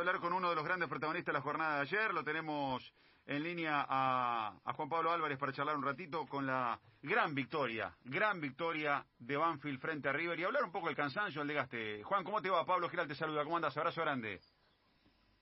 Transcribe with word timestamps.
hablar 0.00 0.20
con 0.20 0.32
uno 0.32 0.48
de 0.48 0.54
los 0.54 0.64
grandes 0.64 0.88
protagonistas 0.88 1.32
de 1.32 1.38
la 1.38 1.42
jornada 1.42 1.76
de 1.76 1.82
ayer. 1.82 2.14
Lo 2.14 2.24
tenemos 2.24 2.92
en 3.26 3.42
línea 3.42 3.84
a, 3.88 4.58
a, 4.64 4.72
Juan 4.72 4.88
Pablo 4.88 5.12
Álvarez 5.12 5.38
para 5.38 5.52
charlar 5.52 5.76
un 5.76 5.84
ratito 5.84 6.26
con 6.26 6.46
la 6.46 6.80
gran 7.02 7.34
victoria, 7.34 7.94
gran 8.04 8.40
victoria 8.40 9.04
de 9.18 9.36
Banfield 9.36 9.80
frente 9.80 10.08
a 10.08 10.12
River 10.12 10.40
y 10.40 10.44
hablar 10.44 10.64
un 10.64 10.72
poco 10.72 10.86
del 10.86 10.96
cansancio, 10.96 11.42
el 11.42 11.48
desgaste. 11.48 12.02
Juan, 12.04 12.24
¿cómo 12.24 12.40
te 12.40 12.48
va? 12.48 12.64
Pablo 12.64 12.88
Giral 12.88 13.06
te 13.06 13.14
saluda. 13.14 13.44
¿Cómo 13.44 13.56
andas? 13.56 13.76
Abrazo 13.76 14.00
grande. 14.00 14.40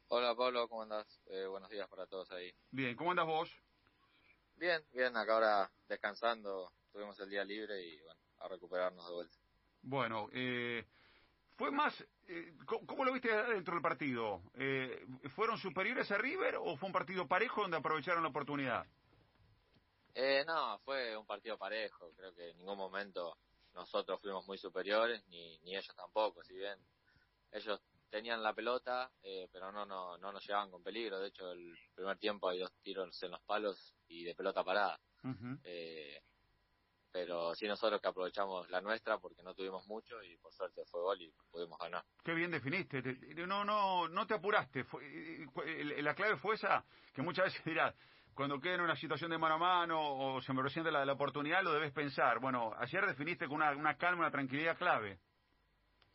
Hola 0.09 0.35
Pablo, 0.35 0.69
¿cómo 0.69 0.83
andas? 0.83 1.07
Eh, 1.27 1.47
buenos 1.47 1.71
días 1.71 1.89
para 1.89 2.07
todos 2.07 2.31
ahí. 2.33 2.53
Bien, 2.73 2.97
¿cómo 2.97 3.13
andas 3.13 3.27
vos? 3.27 3.49
Bien, 4.57 4.83
bien, 4.93 5.17
acá 5.17 5.35
ahora 5.35 5.71
descansando. 5.89 6.73
Tuvimos 6.93 7.19
el 7.21 7.31
día 7.31 7.45
libre 7.45 7.81
y 7.81 8.01
bueno, 8.03 8.21
a 8.41 8.49
recuperarnos 8.49 9.07
de 9.07 9.15
vuelta. 9.15 9.37
Bueno, 9.83 10.29
eh, 10.33 10.85
fue 11.61 11.71
más, 11.71 11.95
eh, 12.27 12.55
¿cómo 12.65 13.05
lo 13.05 13.13
viste 13.13 13.29
dentro 13.29 13.75
del 13.75 13.83
partido? 13.83 14.41
Eh, 14.55 15.07
¿Fueron 15.37 15.59
superiores 15.59 16.11
a 16.11 16.17
River 16.17 16.57
o 16.57 16.75
fue 16.79 16.87
un 16.87 16.93
partido 16.95 17.29
parejo 17.29 17.61
donde 17.61 17.77
aprovecharon 17.77 18.23
la 18.23 18.31
oportunidad? 18.31 18.87
Eh, 20.15 20.43
no, 20.47 20.79
fue 20.87 21.15
un 21.15 21.27
partido 21.27 21.59
parejo. 21.59 22.15
Creo 22.17 22.35
que 22.35 22.49
en 22.49 22.57
ningún 22.57 22.79
momento 22.79 23.37
nosotros 23.75 24.19
fuimos 24.23 24.47
muy 24.47 24.57
superiores, 24.57 25.23
ni, 25.29 25.59
ni 25.59 25.77
ellos 25.77 25.95
tampoco. 25.95 26.43
Si 26.45 26.55
bien 26.55 26.79
ellos 27.53 27.79
tenían 28.09 28.43
la 28.43 28.55
pelota, 28.55 29.13
eh, 29.23 29.47
pero 29.53 29.71
no, 29.71 29.85
no, 29.85 30.17
no 30.17 30.33
nos 30.33 30.47
llevaban 30.47 30.71
con 30.71 30.83
peligro. 30.83 31.21
De 31.21 31.29
hecho, 31.29 31.53
el 31.53 31.77
primer 31.95 32.17
tiempo 32.17 32.49
hay 32.49 32.61
dos 32.61 32.73
tiros 32.83 33.23
en 33.23 33.33
los 33.33 33.43
palos 33.43 33.95
y 34.09 34.25
de 34.25 34.35
pelota 34.35 34.65
parada. 34.65 34.99
Uh 35.23 35.59
eh, 35.65 36.23
pero 37.13 37.55
sí 37.55 37.67
nosotros 37.67 38.01
que 38.01 38.09
aprovechamos 38.09 38.69
la 38.71 38.81
nuestra 38.81 39.19
porque 39.19 39.43
no 39.43 39.55
tuvimos 39.55 39.87
mucho 39.87 40.23
y 40.23 40.37
por 40.37 40.53
suerte 40.53 40.85
fue 40.87 41.01
gol 41.01 41.21
y 41.23 41.33
pudimos 41.51 41.79
ganar. 41.79 42.05
Qué 42.25 42.33
bien 42.35 42.51
definiste, 42.51 43.03
no 43.47 43.65
no 43.65 44.09
no 44.09 44.27
te 44.27 44.35
apuraste, 44.35 44.85
fue, 44.85 45.03
la 46.03 46.15
clave 46.15 46.37
fue 46.37 46.55
esa, 46.55 46.85
que 47.15 47.23
muchas 47.23 47.47
veces 47.47 47.65
dirás, 47.65 47.95
cuando 48.35 48.61
queda 48.61 48.75
en 48.75 48.81
una 48.83 48.97
situación 48.97 49.31
de 49.31 49.39
mano 49.39 49.57
a 49.57 49.59
mano 49.59 50.01
o 50.01 50.41
se 50.41 50.53
me 50.53 50.63
presenta 50.63 50.91
la, 50.91 51.05
la 51.05 51.13
oportunidad 51.13 51.63
lo 51.63 51.73
debes 51.73 51.93
pensar. 51.93 52.39
Bueno, 52.39 52.73
ayer 52.79 53.05
definiste 53.05 53.47
con 53.47 53.57
una, 53.57 53.73
una 53.73 53.97
calma, 53.97 54.21
una 54.21 54.31
tranquilidad 54.31 54.79
clave. 54.79 55.19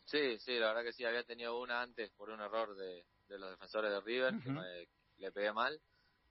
Sí, 0.05 0.37
sí, 0.39 0.57
la 0.57 0.67
verdad 0.67 0.83
que 0.83 0.93
sí, 0.93 1.03
había 1.03 1.23
tenido 1.23 1.59
una 1.59 1.81
antes 1.81 2.11
por 2.11 2.29
un 2.29 2.39
error 2.39 2.75
de, 2.75 3.05
de 3.27 3.39
los 3.39 3.49
defensores 3.51 3.91
de 3.91 4.01
River, 4.01 4.33
uh 4.33 4.37
-huh. 4.37 4.43
que 4.43 4.49
me, 4.51 4.87
le 5.17 5.31
pegué 5.31 5.51
mal, 5.51 5.79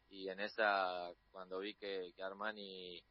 y 0.08 0.28
en 0.28 0.40
esa, 0.40 1.10
cuando 1.30 1.58
vi 1.58 1.74
que, 1.74 2.12
que 2.16 2.22
Armani 2.22 3.02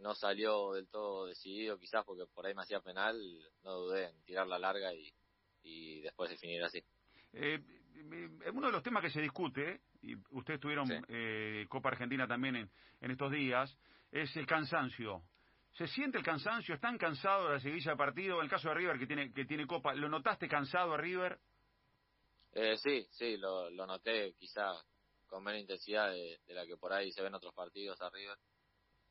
no 0.00 0.14
salió 0.14 0.72
del 0.72 0.88
todo 0.88 1.26
decidido 1.26 1.78
quizás 1.78 2.04
porque 2.04 2.24
por 2.34 2.46
ahí 2.46 2.54
me 2.54 2.62
hacía 2.62 2.80
penal, 2.80 3.16
no 3.62 3.72
dudé 3.74 4.06
en 4.10 4.22
tirar 4.24 4.46
la 4.46 4.58
larga 4.58 4.92
y, 4.94 5.12
y 5.62 6.00
después 6.00 6.30
definir 6.30 6.62
así. 6.62 6.82
Eh, 7.32 7.60
uno 8.52 8.66
de 8.66 8.72
los 8.72 8.82
temas 8.82 9.02
que 9.02 9.10
se 9.10 9.20
discute, 9.20 9.82
y 10.02 10.14
ustedes 10.30 10.58
tuvieron 10.58 10.86
sí. 10.86 10.94
eh, 11.08 11.66
Copa 11.68 11.90
Argentina 11.90 12.26
también 12.26 12.56
en, 12.56 12.70
en 13.00 13.10
estos 13.10 13.30
días, 13.30 13.76
es 14.10 14.34
el 14.36 14.46
cansancio. 14.46 15.22
¿Se 15.72 15.86
siente 15.86 16.18
el 16.18 16.24
cansancio? 16.24 16.74
¿Están 16.74 16.98
cansados 16.98 17.48
de 17.48 17.54
la 17.54 17.60
seguilla 17.60 17.92
de 17.92 17.96
partido? 17.96 18.38
En 18.38 18.44
el 18.44 18.50
caso 18.50 18.68
de 18.68 18.74
River, 18.74 18.98
que 18.98 19.06
tiene, 19.06 19.32
que 19.32 19.44
tiene 19.44 19.66
Copa, 19.66 19.94
¿lo 19.94 20.08
notaste 20.08 20.48
cansado 20.48 20.94
a 20.94 20.96
River? 20.96 21.38
Eh, 22.52 22.76
sí, 22.78 23.06
sí, 23.12 23.36
lo, 23.36 23.70
lo 23.70 23.86
noté 23.86 24.34
quizá 24.36 24.72
con 25.28 25.44
menos 25.44 25.60
intensidad 25.60 26.10
de, 26.10 26.40
de 26.44 26.54
la 26.54 26.66
que 26.66 26.76
por 26.76 26.92
ahí 26.92 27.12
se 27.12 27.22
ven 27.22 27.34
otros 27.34 27.54
partidos 27.54 28.00
a 28.00 28.10
River 28.10 28.36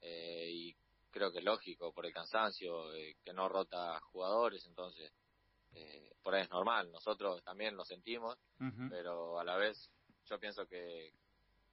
eh, 0.01 0.49
y 0.51 0.75
creo 1.11 1.31
que 1.31 1.39
es 1.39 1.43
lógico 1.43 1.91
por 1.91 2.05
el 2.05 2.13
cansancio, 2.13 2.93
eh, 2.93 3.15
que 3.23 3.33
no 3.33 3.49
rota 3.49 3.99
jugadores, 4.11 4.65
entonces 4.65 5.11
eh, 5.73 6.11
por 6.21 6.35
ahí 6.35 6.43
es 6.43 6.49
normal, 6.49 6.91
nosotros 6.91 7.43
también 7.43 7.75
lo 7.75 7.85
sentimos, 7.85 8.37
uh 8.59 8.63
-huh. 8.63 8.89
pero 8.89 9.39
a 9.39 9.43
la 9.43 9.57
vez 9.57 9.89
yo 10.25 10.39
pienso 10.39 10.65
que, 10.67 11.13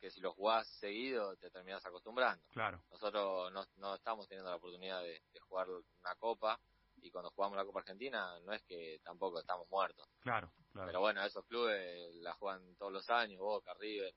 que 0.01 0.11
si 0.11 0.21
lo 0.21 0.33
jugás 0.33 0.67
seguido 0.81 1.37
te 1.37 1.51
terminás 1.51 1.85
acostumbrando. 1.85 2.43
Claro. 2.53 2.83
Nosotros 2.91 3.53
no, 3.53 3.67
no 3.77 3.95
estamos 3.95 4.29
teniendo 4.29 4.51
la 4.51 4.57
oportunidad 4.57 5.03
de, 5.03 5.23
de, 5.33 5.41
jugar 5.41 5.69
una 5.69 6.15
copa 6.19 6.59
y 7.03 7.11
cuando 7.11 7.31
jugamos 7.31 7.57
la 7.57 7.65
Copa 7.65 7.81
Argentina 7.81 8.39
no 8.41 8.53
es 8.53 8.63
que 8.65 9.01
tampoco 9.05 9.39
estamos 9.39 9.69
muertos. 9.71 10.09
Claro, 10.21 10.51
claro. 10.73 10.87
Pero 10.87 11.01
bueno, 11.01 11.23
esos 11.25 11.45
clubes 11.47 12.15
la 12.17 12.33
juegan 12.35 12.75
todos 12.77 12.93
los 12.93 13.09
años, 13.11 13.39
Boca, 13.41 13.75
River, 13.75 14.13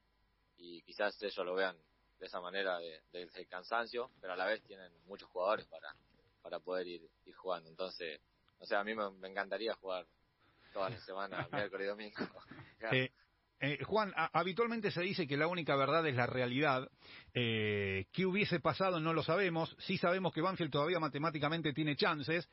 y 0.58 0.82
quizás 0.82 1.22
ellos 1.22 1.46
lo 1.46 1.56
vean 1.56 1.78
de 2.20 2.26
esa 2.26 2.42
manera 2.42 2.78
de, 2.80 3.02
de, 3.14 3.26
de, 3.26 3.46
cansancio, 3.46 4.12
pero 4.20 4.34
a 4.34 4.36
la 4.36 4.46
vez 4.46 4.62
tienen 4.64 4.92
muchos 5.08 5.30
jugadores 5.30 5.66
para, 5.68 5.96
para 6.42 6.60
poder 6.60 6.88
ir, 6.88 7.10
ir 7.26 7.36
jugando. 7.36 7.70
Entonces, 7.70 8.20
o 8.60 8.66
sea, 8.66 8.82
a 8.82 8.84
mí 8.84 8.94
me, 8.94 9.10
me 9.12 9.30
encantaría 9.30 9.74
jugar 9.76 10.06
toda 10.74 10.90
la 10.90 11.00
semana, 11.00 11.48
miércoles 11.52 11.86
y 11.86 11.90
domingo. 11.90 12.18
eh, 12.92 13.12
eh, 13.62 13.84
Juan, 13.84 14.14
a, 14.16 14.30
habitualmente 14.38 14.92
se 14.92 15.02
dice 15.02 15.28
que 15.28 15.38
la 15.38 15.48
única 15.48 15.76
verdad 15.76 16.06
es 16.08 16.16
la 16.16 16.28
realidad. 16.28 16.90
Eh, 17.34 18.06
¿Qué 18.12 18.26
hubiese 18.26 18.60
pasado? 18.60 19.00
No 19.00 19.14
lo 19.14 19.24
sabemos. 19.24 19.76
Sí 19.80 19.98
sabemos 19.98 20.34
que 20.34 20.42
Banfield 20.42 20.72
todavía 20.72 21.00
matemáticamente 21.00 21.74
tiene 21.74 21.96
chances. 21.96 22.50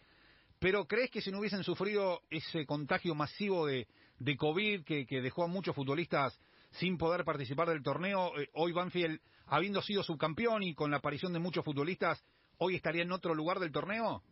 Pero 0.58 0.86
¿crees 0.86 1.10
que 1.10 1.20
si 1.20 1.30
no 1.30 1.40
hubiesen 1.40 1.64
sufrido 1.64 2.22
ese 2.30 2.64
contagio 2.64 3.14
masivo 3.14 3.66
de, 3.66 3.86
de 4.18 4.36
COVID 4.36 4.84
que, 4.84 5.06
que 5.06 5.20
dejó 5.20 5.44
a 5.44 5.48
muchos 5.48 5.76
futbolistas 5.76 6.38
sin 6.78 6.98
poder 6.98 7.24
participar 7.24 7.68
del 7.68 7.82
torneo, 7.82 8.38
eh, 8.38 8.50
hoy 8.54 8.72
Banfield, 8.72 9.20
habiendo 9.46 9.80
sido 9.82 10.02
subcampeón 10.02 10.62
y 10.62 10.74
con 10.74 10.90
la 10.90 10.98
aparición 10.98 11.32
de 11.32 11.38
muchos 11.38 11.64
futbolistas, 11.64 12.22
hoy 12.58 12.76
estaría 12.76 13.02
en 13.02 13.12
otro 13.12 13.34
lugar 13.34 13.58
del 13.58 13.72
torneo? 13.72 14.22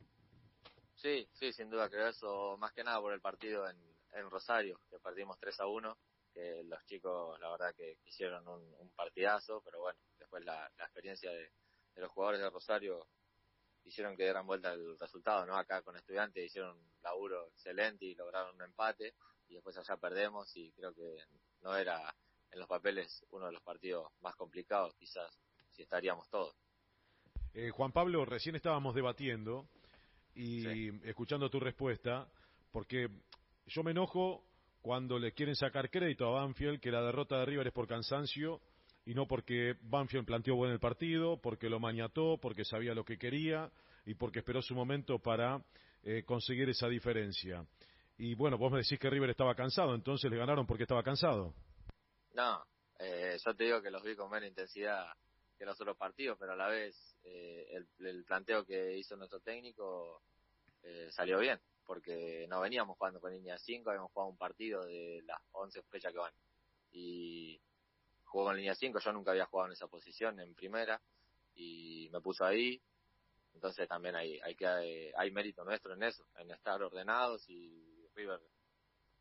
Sí, 0.96 1.26
sí, 1.32 1.52
sin 1.52 1.70
duda 1.70 1.88
creo 1.88 2.08
eso, 2.08 2.56
más 2.58 2.72
que 2.72 2.84
nada 2.84 3.00
por 3.00 3.12
el 3.12 3.20
partido 3.20 3.68
en, 3.68 3.76
Rosario, 4.30 4.78
que 4.88 5.00
perdimos 5.00 5.38
3 5.40 5.58
a 5.60 5.66
1, 5.66 5.98
que 6.32 6.62
los 6.64 6.84
chicos 6.86 7.38
la 7.40 7.50
verdad 7.50 7.74
que 7.74 7.98
hicieron 8.04 8.46
un, 8.46 8.90
partidazo, 8.94 9.60
pero 9.64 9.80
bueno, 9.80 9.98
después 10.18 10.44
la, 10.44 10.70
la 10.78 10.84
experiencia 10.84 11.32
de, 11.32 11.50
los 11.96 12.10
jugadores 12.12 12.40
de 12.40 12.48
Rosario 12.48 13.08
hicieron 13.84 14.16
que 14.16 14.22
dieran 14.22 14.46
vuelta 14.46 14.72
el 14.72 14.96
resultado, 14.98 15.44
¿no? 15.46 15.56
Acá 15.56 15.82
con 15.82 15.96
estudiantes 15.96 16.44
hicieron 16.44 16.76
un 16.78 17.02
laburo 17.02 17.48
excelente 17.48 18.04
y 18.04 18.14
lograron 18.14 18.54
un 18.54 18.62
empate, 18.62 19.14
y 19.48 19.54
después 19.54 19.76
allá 19.76 19.96
perdemos 19.96 20.56
y 20.56 20.72
creo 20.72 20.94
que 20.94 21.16
no 21.62 21.76
era 21.76 22.14
en 22.54 22.60
los 22.60 22.68
papeles 22.68 23.24
uno 23.32 23.46
de 23.46 23.52
los 23.52 23.62
partidos 23.62 24.08
más 24.22 24.34
complicados, 24.36 24.94
quizás, 24.94 25.28
si 25.72 25.82
estaríamos 25.82 26.28
todos. 26.30 26.54
Eh, 27.52 27.70
Juan 27.70 27.92
Pablo, 27.92 28.24
recién 28.24 28.54
estábamos 28.54 28.94
debatiendo 28.94 29.68
y 30.34 30.62
sí. 30.62 31.00
escuchando 31.04 31.50
tu 31.50 31.60
respuesta, 31.60 32.28
porque 32.70 33.08
yo 33.66 33.82
me 33.82 33.90
enojo 33.90 34.44
cuando 34.80 35.18
le 35.18 35.32
quieren 35.32 35.56
sacar 35.56 35.90
crédito 35.90 36.26
a 36.26 36.42
Banfield 36.42 36.80
que 36.80 36.90
la 36.90 37.02
derrota 37.02 37.38
de 37.38 37.46
River 37.46 37.66
es 37.66 37.72
por 37.72 37.88
cansancio 37.88 38.60
y 39.04 39.14
no 39.14 39.26
porque 39.26 39.74
Banfield 39.82 40.24
planteó 40.24 40.56
buen 40.56 40.72
el 40.72 40.80
partido, 40.80 41.40
porque 41.40 41.68
lo 41.68 41.80
maniató, 41.80 42.38
porque 42.40 42.64
sabía 42.64 42.94
lo 42.94 43.04
que 43.04 43.18
quería 43.18 43.70
y 44.06 44.14
porque 44.14 44.40
esperó 44.40 44.62
su 44.62 44.74
momento 44.74 45.18
para 45.18 45.62
eh, 46.04 46.22
conseguir 46.24 46.68
esa 46.68 46.88
diferencia. 46.88 47.66
Y 48.16 48.34
bueno, 48.34 48.58
vos 48.58 48.70
me 48.70 48.78
decís 48.78 48.98
que 48.98 49.10
River 49.10 49.30
estaba 49.30 49.54
cansado, 49.54 49.94
entonces 49.94 50.30
le 50.30 50.36
ganaron 50.36 50.66
porque 50.66 50.84
estaba 50.84 51.02
cansado. 51.02 51.52
No, 52.34 52.66
eh, 52.98 53.38
yo 53.44 53.54
te 53.54 53.64
digo 53.64 53.80
que 53.80 53.90
los 53.90 54.02
vi 54.02 54.16
con 54.16 54.30
menos 54.30 54.48
intensidad 54.48 55.06
que 55.56 55.64
los 55.64 55.80
otros 55.80 55.96
partidos, 55.96 56.36
pero 56.38 56.52
a 56.52 56.56
la 56.56 56.66
vez 56.66 57.16
eh, 57.22 57.68
el, 57.70 57.88
el, 58.06 58.24
planteo 58.24 58.64
que 58.64 58.96
hizo 58.96 59.16
nuestro 59.16 59.38
técnico 59.38 60.20
eh, 60.82 61.08
salió 61.12 61.38
bien, 61.38 61.60
porque 61.86 62.46
no 62.48 62.60
veníamos 62.60 62.98
jugando 62.98 63.20
con 63.20 63.32
línea 63.32 63.56
5, 63.56 63.88
habíamos 63.88 64.10
jugado 64.10 64.30
un 64.30 64.36
partido 64.36 64.84
de 64.84 65.22
las 65.24 65.40
11 65.52 65.82
fechas 65.84 66.12
que 66.12 66.18
van. 66.18 66.34
Y 66.90 67.60
jugó 68.24 68.46
con 68.46 68.56
línea 68.56 68.74
5, 68.74 68.98
yo 68.98 69.12
nunca 69.12 69.30
había 69.30 69.46
jugado 69.46 69.68
en 69.68 69.74
esa 69.74 69.86
posición 69.86 70.40
en 70.40 70.56
primera, 70.56 71.00
y 71.54 72.08
me 72.12 72.20
puso 72.20 72.44
ahí, 72.44 72.82
entonces 73.54 73.86
también 73.86 74.16
hay, 74.16 74.40
hay, 74.40 74.56
que, 74.56 74.66
hay, 74.66 75.12
hay 75.16 75.30
mérito 75.30 75.64
nuestro 75.64 75.94
en 75.94 76.02
eso, 76.02 76.26
en 76.38 76.50
estar 76.50 76.82
ordenados 76.82 77.48
y 77.48 78.08
River 78.16 78.40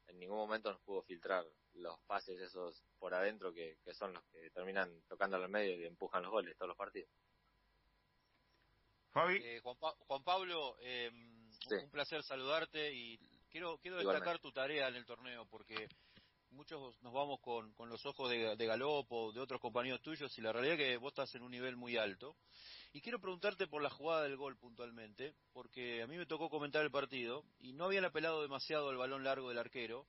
en 0.08 0.20
ningún 0.20 0.38
momento 0.38 0.72
nos 0.72 0.82
pudo 0.82 1.02
filtrar 1.04 1.46
los 1.74 2.00
pases 2.02 2.40
esos 2.40 2.84
por 3.00 3.14
adentro 3.14 3.54
que, 3.54 3.78
que 3.84 3.94
son 3.94 4.14
los 4.14 4.24
que 4.26 4.50
terminan 4.52 5.02
tocando 5.08 5.38
al 5.38 5.50
medio 5.50 5.76
y 5.76 5.86
empujan 5.86 6.24
los 6.24 6.32
goles 6.32 6.56
todos 6.58 6.70
los 6.70 6.78
partidos. 6.78 7.10
Fabi. 9.12 9.38
Eh, 9.44 9.60
Juan, 9.62 9.78
pa 9.78 9.92
Juan, 10.08 10.24
Pablo, 10.24 10.78
eh, 10.82 11.12
sí. 11.70 11.76
un 11.76 11.90
placer 11.92 12.24
saludarte 12.24 12.92
y 12.94 13.18
quiero 13.50 13.78
quiero 13.78 13.98
destacar 13.98 14.22
Igualmente. 14.22 14.42
tu 14.42 14.52
tarea 14.52 14.88
en 14.88 14.96
el 14.96 15.06
torneo 15.06 15.46
porque 15.46 15.88
muchos 16.54 17.02
nos 17.02 17.14
vamos 17.14 17.40
con, 17.42 17.74
con 17.74 17.90
los 17.90 18.06
ojos 18.06 18.30
de, 18.30 18.56
de 18.56 18.66
Galopo, 18.66 19.32
de 19.32 19.40
otros 19.40 19.60
compañeros 19.60 20.02
tuyos 20.02 20.38
y 20.38 20.42
la 20.42 20.54
realidad 20.54 20.80
es 20.80 20.80
que 20.80 20.98
vos 20.98 21.12
estás 21.12 21.34
en 21.36 21.42
un 21.42 21.52
nivel 21.52 21.76
muy 21.76 21.98
alto. 21.98 22.36
Y 22.94 23.02
quiero 23.02 23.20
preguntarte 23.20 23.68
por 23.68 23.82
la 23.82 23.90
jugada 23.90 24.24
del 24.24 24.38
gol 24.38 24.56
puntualmente, 24.58 25.34
porque 25.52 26.04
a 26.04 26.08
mí 26.08 26.16
me 26.16 26.28
tocó 26.28 26.50
comentar 26.50 26.84
el 26.84 26.92
partido 26.92 27.44
y 27.60 27.74
no 27.74 27.86
habían 27.86 28.06
apelado 28.06 28.42
demasiado 28.42 28.90
al 28.90 28.98
balón 28.98 29.24
largo 29.24 29.50
del 29.50 29.58
arquero. 29.58 30.08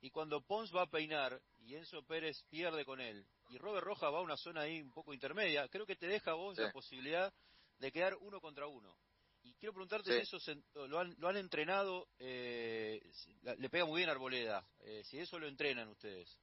Y 0.00 0.10
cuando 0.10 0.40
Pons 0.40 0.74
va 0.74 0.82
a 0.82 0.90
peinar 0.90 1.42
y 1.58 1.74
Enzo 1.74 2.02
Pérez 2.04 2.42
pierde 2.48 2.84
con 2.84 3.00
él 3.00 3.26
y 3.50 3.58
Robert 3.58 3.84
Roja 3.84 4.08
va 4.10 4.20
a 4.20 4.22
una 4.22 4.36
zona 4.36 4.62
ahí 4.62 4.80
un 4.80 4.92
poco 4.92 5.12
intermedia, 5.12 5.68
creo 5.68 5.84
que 5.84 5.96
te 5.96 6.06
deja 6.06 6.30
a 6.30 6.34
vos 6.34 6.56
sí. 6.56 6.62
la 6.62 6.72
posibilidad 6.72 7.34
de 7.78 7.92
quedar 7.92 8.16
uno 8.20 8.40
contra 8.40 8.66
uno. 8.66 8.96
Y 9.42 9.54
quiero 9.54 9.72
preguntarte 9.72 10.24
si 10.24 10.36
eso 10.36 10.38
lo, 10.74 10.98
han, 10.98 11.14
lo 11.18 11.28
han 11.28 11.36
entrenado, 11.36 12.08
eh, 12.18 13.00
le 13.58 13.70
pega 13.70 13.86
muy 13.86 13.98
bien 13.98 14.10
Arboleda, 14.10 14.66
eh, 14.80 15.02
si 15.04 15.18
eso 15.18 15.38
lo 15.38 15.48
entrenan 15.48 15.88
ustedes. 15.88 16.38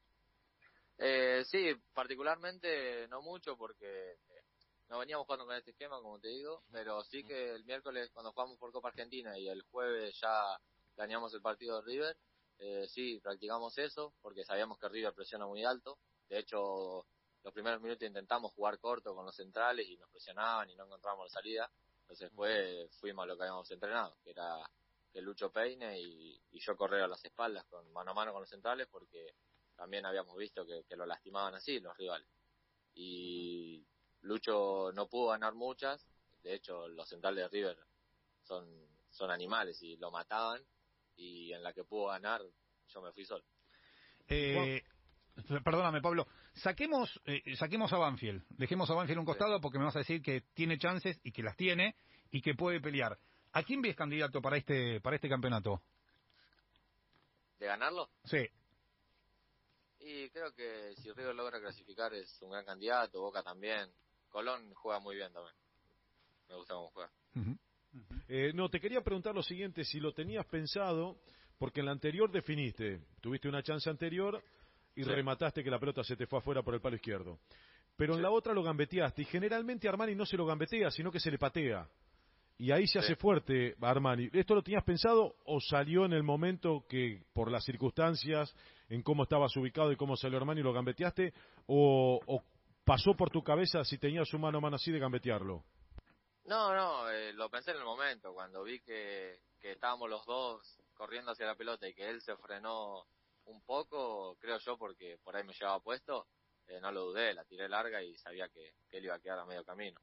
Eh, 0.97 1.43
sí, 1.45 1.75
particularmente 1.93 3.07
no 3.07 3.21
mucho 3.21 3.55
porque 3.55 4.17
no 4.89 4.99
veníamos 4.99 5.25
jugando 5.25 5.45
con 5.45 5.55
este 5.55 5.71
esquema, 5.71 6.01
como 6.01 6.19
te 6.19 6.29
digo, 6.29 6.63
pero 6.71 7.03
sí 7.03 7.23
que 7.23 7.51
el 7.53 7.65
miércoles 7.65 8.09
cuando 8.11 8.31
jugamos 8.31 8.57
por 8.57 8.71
Copa 8.71 8.89
Argentina 8.89 9.37
y 9.37 9.47
el 9.47 9.61
jueves 9.63 10.19
ya 10.19 10.59
ganamos 10.95 11.33
el 11.33 11.41
partido 11.41 11.81
de 11.81 11.87
River, 11.87 12.17
eh, 12.59 12.87
sí, 12.87 13.19
practicamos 13.21 13.77
eso 13.77 14.13
porque 14.21 14.43
sabíamos 14.43 14.79
que 14.79 14.89
River 14.89 15.13
presiona 15.13 15.45
muy 15.45 15.63
alto. 15.63 15.99
De 16.27 16.39
hecho, 16.39 17.05
los 17.43 17.53
primeros 17.53 17.81
minutos 17.81 18.07
intentamos 18.07 18.51
jugar 18.53 18.79
corto 18.79 19.13
con 19.13 19.25
los 19.25 19.35
centrales 19.35 19.87
y 19.87 19.97
nos 19.97 20.09
presionaban 20.09 20.69
y 20.69 20.75
no 20.75 20.85
encontrábamos 20.85 21.27
la 21.27 21.41
salida. 21.41 21.71
Entonces 22.07 22.29
después 22.29 22.89
fuimos 23.01 23.23
a 23.23 23.25
lo 23.25 23.35
que 23.35 23.43
habíamos 23.43 23.69
entrenado, 23.69 24.17
que 24.23 24.29
era 24.29 24.57
que 25.11 25.21
Lucho 25.21 25.51
peine 25.51 25.99
y, 25.99 26.41
yo 26.53 26.77
correr 26.77 27.03
a 27.03 27.07
las 27.07 27.23
espaldas 27.23 27.65
con 27.65 27.91
mano 27.91 28.11
a 28.11 28.13
mano 28.13 28.31
con 28.31 28.41
los 28.41 28.49
centrales 28.49 28.87
porque 28.89 29.35
también 29.75 30.05
habíamos 30.05 30.35
visto 30.37 30.65
que, 30.65 30.85
que 30.85 30.95
lo 30.95 31.05
lastimaban 31.05 31.53
así 31.53 31.81
los 31.81 31.95
rivales. 31.97 32.27
Y 32.95 33.85
Lucho 34.21 34.91
no 34.93 35.07
pudo 35.07 35.29
ganar 35.31 35.53
muchas, 35.53 36.07
de 36.43 36.55
hecho 36.55 36.87
los 36.87 37.09
centrales 37.09 37.43
de 37.43 37.49
River 37.49 37.77
son, 38.41 38.65
son 39.09 39.29
animales 39.29 39.83
y 39.83 39.97
lo 39.97 40.09
mataban 40.09 40.65
y 41.17 41.51
en 41.51 41.61
la 41.61 41.73
que 41.73 41.83
pudo 41.83 42.07
ganar 42.07 42.41
yo 42.87 43.01
me 43.01 43.11
fui 43.11 43.25
solo. 43.25 43.43
Eh, 44.29 44.81
perdóname 45.63 46.01
Pablo, 46.01 46.27
saquemos, 46.53 47.21
eh, 47.25 47.55
saquemos 47.55 47.91
a 47.93 47.97
Banfield, 47.97 48.43
dejemos 48.49 48.89
a 48.89 48.93
Banfield 48.93 49.19
un 49.19 49.25
costado 49.25 49.61
porque 49.61 49.79
me 49.79 49.85
vas 49.85 49.95
a 49.95 49.99
decir 49.99 50.21
que 50.21 50.41
tiene 50.53 50.77
chances 50.77 51.19
y 51.23 51.31
que 51.31 51.43
las 51.43 51.55
tiene 51.55 51.95
y 52.31 52.41
que 52.41 52.55
puede 52.55 52.81
pelear. 52.81 53.17
¿A 53.53 53.63
quién 53.63 53.81
ves 53.81 53.95
candidato 53.95 54.41
para 54.41 54.57
este, 54.57 55.01
para 55.01 55.15
este 55.15 55.29
campeonato? 55.29 55.81
¿De 57.59 57.65
ganarlo? 57.65 58.09
Sí. 58.25 58.47
Y 59.99 60.29
creo 60.29 60.53
que 60.53 60.93
si 60.97 61.11
River 61.11 61.35
logra 61.35 61.59
clasificar 61.59 62.13
es 62.13 62.41
un 62.41 62.51
gran 62.51 62.65
candidato, 62.65 63.19
Boca 63.19 63.41
también. 63.41 63.89
Colón 64.29 64.73
juega 64.75 64.99
muy 64.99 65.15
bien 65.15 65.31
también. 65.33 65.55
Me 66.49 66.55
gusta 66.55 66.75
cómo 66.75 66.89
juega. 66.89 67.11
Eh, 68.27 68.51
no, 68.53 68.69
te 68.69 68.79
quería 68.79 69.01
preguntar 69.01 69.33
lo 69.33 69.43
siguiente, 69.43 69.83
si 69.83 69.99
lo 69.99 70.13
tenías 70.13 70.45
pensado, 70.45 71.17
porque 71.57 71.79
en 71.79 71.87
la 71.87 71.91
anterior 71.93 72.31
definiste, 72.31 73.01
tuviste 73.21 73.47
una 73.47 73.63
chance 73.63 73.89
anterior 73.89 74.41
y 74.97 75.03
remataste 75.03 75.63
que 75.63 75.69
la 75.69 75.79
pelota 75.79 76.03
se 76.03 76.15
te 76.15 76.25
fue 76.25 76.39
afuera 76.39 76.63
por 76.63 76.73
el 76.73 76.81
palo 76.81 76.95
izquierdo. 76.95 77.39
Pero 77.95 78.15
en 78.15 78.21
la 78.21 78.31
otra 78.31 78.53
lo 78.53 78.63
gambeteaste, 78.63 79.21
y 79.21 79.25
generalmente 79.25 79.87
Armani 79.87 80.15
no 80.15 80.25
se 80.25 80.37
lo 80.37 80.45
gambetea, 80.45 80.89
sino 80.89 81.11
que 81.11 81.19
se 81.19 81.29
le 81.29 81.37
patea. 81.37 81.87
Y 82.57 82.71
ahí 82.71 82.87
se 82.87 82.97
hace 82.97 83.15
fuerte 83.15 83.75
Armani. 83.79 84.29
¿Esto 84.33 84.55
lo 84.55 84.63
tenías 84.63 84.83
pensado 84.83 85.35
o 85.45 85.59
salió 85.61 86.05
en 86.05 86.13
el 86.13 86.23
momento 86.23 86.83
que, 86.89 87.23
por 87.31 87.51
las 87.51 87.63
circunstancias, 87.63 88.51
en 88.89 89.03
cómo 89.03 89.23
estabas 89.23 89.55
ubicado 89.55 89.91
y 89.91 89.95
cómo 89.95 90.17
salió 90.17 90.37
Armani, 90.37 90.61
lo 90.61 90.73
gambeteaste? 90.73 91.31
¿O, 91.67 92.19
o 92.25 92.43
pasó 92.83 93.13
por 93.15 93.29
tu 93.29 93.43
cabeza 93.43 93.83
si 93.83 93.99
tenías 93.99 94.33
un 94.33 94.41
mano 94.41 94.57
a 94.57 94.61
mano 94.61 94.77
así 94.77 94.91
de 94.91 94.97
gambetearlo? 94.97 95.63
No, 96.45 96.73
no, 96.73 97.07
eh, 97.11 97.33
lo 97.33 97.49
pensé 97.49 97.71
en 97.71 97.77
el 97.77 97.83
momento, 97.83 98.33
cuando 98.33 98.63
vi 98.63 98.79
que, 98.79 99.41
que 99.59 99.73
estábamos 99.73 100.09
los 100.09 100.25
dos 100.25 100.79
corriendo 100.95 101.31
hacia 101.31 101.45
la 101.45 101.55
pelota 101.55 101.87
y 101.87 101.93
que 101.93 102.09
él 102.09 102.21
se 102.21 102.35
frenó 102.37 103.05
un 103.47 103.61
poco, 103.61 104.35
creo 104.39 104.57
yo, 104.59 104.77
porque 104.77 105.17
por 105.23 105.35
ahí 105.35 105.43
me 105.43 105.53
llevaba 105.53 105.79
puesto, 105.79 106.27
eh, 106.67 106.79
no 106.79 106.91
lo 106.91 107.05
dudé, 107.05 107.33
la 107.33 107.45
tiré 107.45 107.67
larga 107.67 108.01
y 108.03 108.15
sabía 108.17 108.47
que, 108.49 108.73
él 108.91 109.05
iba 109.05 109.15
a 109.15 109.19
quedar 109.19 109.39
a 109.39 109.45
medio 109.45 109.63
camino. 109.63 109.99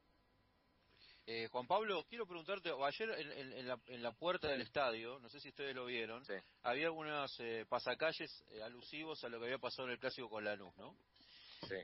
Eh, 1.27 1.47
Juan 1.51 1.65
Pablo, 1.65 2.05
quiero 2.07 2.27
preguntarte, 2.27 2.69
ayer 2.69 3.09
en, 3.09 3.67
la, 3.67 3.79
en, 3.87 4.03
la, 4.03 4.11
puerta 4.11 4.47
del 4.47 4.61
estadio, 4.61 5.17
no 5.19 5.27
sé 5.27 5.39
si 5.39 5.49
ustedes 5.49 5.75
lo 5.75 5.85
vieron, 5.85 6.23
había 6.61 6.85
algunos 6.85 7.35
pasacalles 7.67 8.45
alusivos 8.63 9.23
a 9.23 9.29
lo 9.29 9.39
que 9.39 9.45
había 9.45 9.57
pasado 9.57 9.87
en 9.87 9.93
el 9.93 9.99
clásico 9.99 10.29
con 10.29 10.43
Lanús, 10.43 10.75
¿no? 10.77 10.95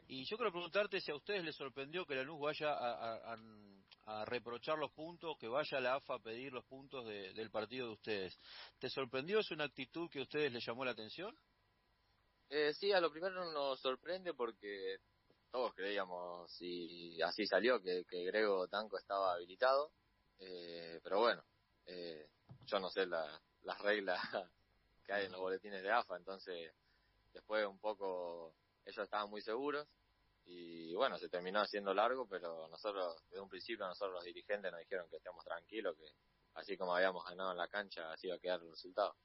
Y 0.08 0.26
yo 0.26 0.38
quiero 0.38 0.52
preguntarte 0.52 1.00
si 1.02 1.12
a 1.12 1.16
ustedes 1.16 1.44
les 1.44 1.56
sorprendió 1.56 2.06
que 2.06 2.16
Lanús 2.16 2.40
vaya 2.40 2.72
a, 2.72 3.38
reprochar 4.26 4.78
los 4.78 4.92
puntos, 4.92 5.38
que 5.40 5.48
vaya 5.48 5.78
a 5.78 5.82
la 5.82 5.96
AFA 5.96 6.16
a 6.16 6.20
pedir 6.20 6.52
los 6.52 6.66
puntos 6.66 7.06
del 7.08 7.50
partido 7.50 7.88
de 7.88 7.94
ustedes. 7.94 8.40
¿Te 8.78 8.90
sorprendió? 8.90 9.40
¿Es 9.40 9.52
una 9.52 9.64
actitud 9.64 10.10
que 10.10 10.20
a 10.20 10.24
ustedes 10.24 10.52
les 10.52 10.66
llamó 10.66 10.84
la 10.84 10.92
atención? 10.92 11.36
Eh, 12.54 12.74
sí, 12.74 12.92
a 12.92 13.00
lo 13.00 13.10
primero 13.10 13.50
nos 13.54 13.80
sorprende 13.80 14.34
porque 14.34 14.98
todos 15.50 15.74
creíamos, 15.74 16.54
y 16.60 17.22
así 17.22 17.48
salió, 17.48 17.82
que, 17.82 18.04
Grego 18.10 18.68
Tanco 18.68 18.98
estaba 18.98 19.34
habilitado. 19.34 19.94
Eh, 20.38 21.00
pero 21.02 21.20
bueno, 21.20 21.42
eh, 21.86 22.28
yo 22.66 22.80
no 22.82 22.90
sé 22.90 23.06
las 23.06 23.80
reglas 23.80 24.20
que 25.06 25.14
hay 25.14 25.26
en 25.28 25.32
los 25.32 25.40
boletines 25.40 25.82
de 25.82 25.92
AFA, 25.92 26.18
entonces 26.18 26.74
después 27.32 27.66
un 27.66 27.80
poco 27.80 28.54
ellos 28.84 29.06
estaban 29.06 29.30
muy 29.30 29.42
seguros 29.42 29.88
y 30.44 30.94
bueno, 30.96 31.18
se 31.18 31.30
terminó 31.30 31.62
haciendo 31.62 31.94
largo, 31.94 32.28
pero 32.28 32.68
nosotros, 32.68 33.16
desde 33.30 33.42
un 33.42 33.48
principio, 33.48 33.88
nosotros 33.88 34.16
los 34.16 34.26
dirigentes 34.26 34.72
nos 34.72 34.82
dijeron 34.82 35.08
que 35.10 35.18
estemos 35.18 35.46
tranquilos, 35.46 35.96
que 35.96 36.10
así 36.56 36.76
como 36.76 36.94
habíamos 36.94 37.24
ganado 37.24 37.52
en 37.52 37.58
la 37.58 37.70
cancha, 37.70 38.12
así 38.12 38.28
iba 38.28 38.36
a 38.36 38.40
quedar 38.40 38.60
el 38.62 38.72
resultado. 38.72 39.16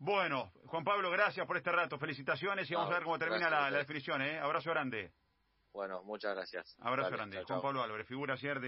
Bueno, 0.00 0.50
Juan 0.64 0.82
Pablo, 0.82 1.10
gracias 1.10 1.46
por 1.46 1.58
este 1.58 1.70
rato, 1.70 1.98
felicitaciones 1.98 2.70
y 2.70 2.74
vamos 2.74 2.90
a 2.90 2.94
ver 2.94 3.02
cómo 3.02 3.18
termina 3.18 3.50
la, 3.50 3.70
definición, 3.70 4.22
¿eh? 4.22 4.38
Abrazo 4.38 4.70
grande. 4.70 5.12
Bueno, 5.74 6.02
muchas 6.04 6.34
gracias. 6.34 6.74
Abrazo 6.80 7.10
grande. 7.10 7.44
Juan 7.44 7.60
Pablo 7.60 7.82
Álvarez, 7.82 8.06
figura 8.06 8.32
ayer 8.32 8.54
de... 8.54 8.58